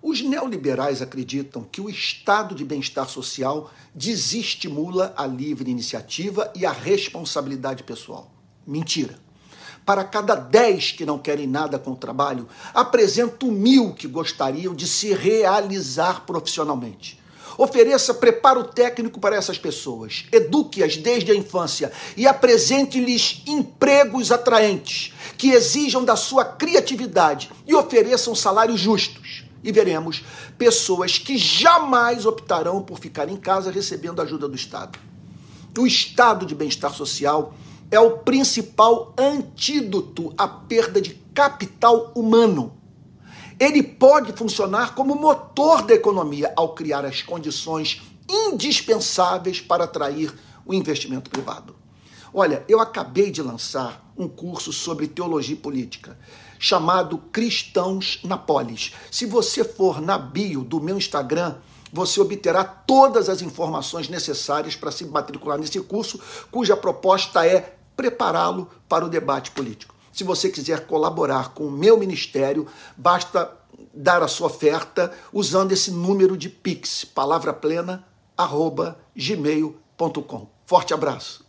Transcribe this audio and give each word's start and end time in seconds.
Os 0.00 0.22
neoliberais 0.22 1.02
acreditam 1.02 1.64
que 1.64 1.80
o 1.80 1.90
estado 1.90 2.54
de 2.54 2.64
bem-estar 2.64 3.08
social 3.08 3.70
desestimula 3.92 5.12
a 5.16 5.26
livre 5.26 5.70
iniciativa 5.70 6.52
e 6.54 6.64
a 6.64 6.70
responsabilidade 6.70 7.82
pessoal. 7.82 8.30
Mentira. 8.64 9.18
Para 9.84 10.04
cada 10.04 10.34
dez 10.36 10.92
que 10.92 11.04
não 11.04 11.18
querem 11.18 11.46
nada 11.46 11.78
com 11.78 11.92
o 11.92 11.96
trabalho, 11.96 12.46
apresento 12.72 13.50
mil 13.50 13.92
que 13.92 14.06
gostariam 14.06 14.74
de 14.74 14.86
se 14.86 15.12
realizar 15.14 16.24
profissionalmente. 16.26 17.18
Ofereça 17.56 18.14
preparo 18.14 18.64
técnico 18.64 19.18
para 19.18 19.34
essas 19.34 19.58
pessoas, 19.58 20.26
eduque-as 20.30 20.96
desde 20.96 21.32
a 21.32 21.34
infância 21.34 21.90
e 22.16 22.24
apresente-lhes 22.24 23.42
empregos 23.48 24.30
atraentes, 24.30 25.12
que 25.36 25.50
exijam 25.50 26.04
da 26.04 26.14
sua 26.14 26.44
criatividade 26.44 27.50
e 27.66 27.74
ofereçam 27.74 28.32
salários 28.32 28.78
justos 28.78 29.27
e 29.62 29.72
veremos 29.72 30.24
pessoas 30.56 31.18
que 31.18 31.36
jamais 31.36 32.26
optarão 32.26 32.82
por 32.82 32.98
ficar 32.98 33.28
em 33.28 33.36
casa 33.36 33.70
recebendo 33.70 34.22
ajuda 34.22 34.48
do 34.48 34.56
Estado. 34.56 34.98
O 35.78 35.86
estado 35.86 36.44
de 36.44 36.54
bem-estar 36.54 36.92
social 36.92 37.54
é 37.90 38.00
o 38.00 38.18
principal 38.18 39.14
antídoto 39.16 40.32
à 40.36 40.48
perda 40.48 41.00
de 41.00 41.14
capital 41.32 42.12
humano. 42.14 42.72
Ele 43.60 43.82
pode 43.82 44.32
funcionar 44.32 44.94
como 44.94 45.14
motor 45.14 45.82
da 45.82 45.94
economia 45.94 46.52
ao 46.56 46.74
criar 46.74 47.04
as 47.04 47.22
condições 47.22 48.02
indispensáveis 48.28 49.60
para 49.60 49.84
atrair 49.84 50.32
o 50.66 50.74
investimento 50.74 51.30
privado. 51.30 51.74
Olha, 52.32 52.64
eu 52.68 52.80
acabei 52.80 53.30
de 53.30 53.42
lançar 53.42 54.12
um 54.16 54.28
curso 54.28 54.72
sobre 54.72 55.06
teologia 55.06 55.56
política 55.56 56.18
chamado 56.58 57.18
Cristãos 57.32 58.20
na 58.24 58.36
Polis. 58.36 58.92
Se 59.10 59.26
você 59.26 59.62
for 59.62 60.00
na 60.00 60.18
bio 60.18 60.64
do 60.64 60.80
meu 60.80 60.96
Instagram, 60.96 61.56
você 61.92 62.20
obterá 62.20 62.64
todas 62.64 63.28
as 63.28 63.40
informações 63.40 64.08
necessárias 64.08 64.76
para 64.76 64.90
se 64.90 65.04
matricular 65.04 65.58
nesse 65.58 65.80
curso, 65.80 66.20
cuja 66.50 66.76
proposta 66.76 67.46
é 67.46 67.76
prepará-lo 67.96 68.68
para 68.88 69.04
o 69.04 69.08
debate 69.08 69.50
político. 69.52 69.94
Se 70.12 70.24
você 70.24 70.50
quiser 70.50 70.86
colaborar 70.86 71.50
com 71.54 71.66
o 71.66 71.70
meu 71.70 71.96
ministério, 71.96 72.66
basta 72.96 73.50
dar 73.94 74.22
a 74.22 74.28
sua 74.28 74.48
oferta 74.48 75.12
usando 75.32 75.72
esse 75.72 75.90
número 75.90 76.36
de 76.36 76.48
Pix, 76.48 77.04
palavra 77.04 77.52
plena, 77.52 78.04
arroba 78.36 78.98
gmail.com. 79.16 80.48
Forte 80.66 80.92
abraço. 80.92 81.47